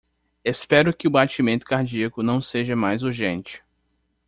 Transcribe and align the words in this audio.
Espero 0.43 0.97
que 0.97 1.07
o 1.07 1.11
batimento 1.11 1.63
cardíaco 1.63 2.23
não 2.23 2.41
seja 2.41 2.75
mais 2.75 3.03
urgente. 3.03 3.63